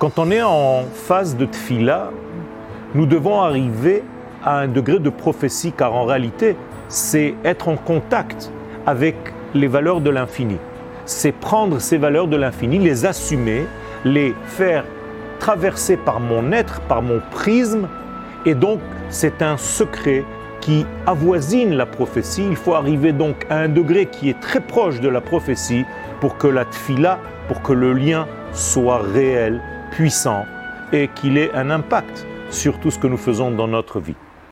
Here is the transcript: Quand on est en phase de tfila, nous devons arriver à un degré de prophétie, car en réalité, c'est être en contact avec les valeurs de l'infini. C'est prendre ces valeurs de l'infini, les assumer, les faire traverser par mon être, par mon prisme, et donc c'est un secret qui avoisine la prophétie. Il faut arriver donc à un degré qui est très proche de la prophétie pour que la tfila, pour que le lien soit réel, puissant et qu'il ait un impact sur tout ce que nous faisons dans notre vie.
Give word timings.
Quand 0.00 0.18
on 0.18 0.30
est 0.30 0.40
en 0.40 0.84
phase 0.94 1.36
de 1.36 1.44
tfila, 1.44 2.10
nous 2.94 3.04
devons 3.04 3.42
arriver 3.42 4.02
à 4.42 4.60
un 4.60 4.66
degré 4.66 4.98
de 4.98 5.10
prophétie, 5.10 5.72
car 5.72 5.94
en 5.94 6.06
réalité, 6.06 6.56
c'est 6.88 7.34
être 7.44 7.68
en 7.68 7.76
contact 7.76 8.50
avec 8.86 9.14
les 9.52 9.66
valeurs 9.66 10.00
de 10.00 10.08
l'infini. 10.08 10.56
C'est 11.04 11.32
prendre 11.32 11.78
ces 11.80 11.98
valeurs 11.98 12.28
de 12.28 12.38
l'infini, 12.38 12.78
les 12.78 13.04
assumer, 13.04 13.66
les 14.06 14.34
faire 14.46 14.86
traverser 15.38 15.98
par 15.98 16.18
mon 16.18 16.50
être, 16.50 16.80
par 16.88 17.02
mon 17.02 17.20
prisme, 17.30 17.86
et 18.46 18.54
donc 18.54 18.80
c'est 19.10 19.42
un 19.42 19.58
secret 19.58 20.24
qui 20.62 20.86
avoisine 21.04 21.74
la 21.74 21.84
prophétie. 21.84 22.46
Il 22.48 22.56
faut 22.56 22.72
arriver 22.72 23.12
donc 23.12 23.44
à 23.50 23.58
un 23.58 23.68
degré 23.68 24.06
qui 24.06 24.30
est 24.30 24.40
très 24.40 24.60
proche 24.60 25.00
de 25.00 25.10
la 25.10 25.20
prophétie 25.20 25.84
pour 26.22 26.38
que 26.38 26.46
la 26.46 26.64
tfila, 26.64 27.18
pour 27.48 27.60
que 27.60 27.74
le 27.74 27.92
lien 27.92 28.26
soit 28.54 29.02
réel, 29.02 29.60
puissant 30.00 30.46
et 30.94 31.08
qu'il 31.08 31.36
ait 31.36 31.52
un 31.52 31.68
impact 31.68 32.26
sur 32.48 32.80
tout 32.80 32.90
ce 32.90 32.98
que 32.98 33.06
nous 33.06 33.18
faisons 33.18 33.50
dans 33.50 33.68
notre 33.68 34.00
vie. 34.00 34.14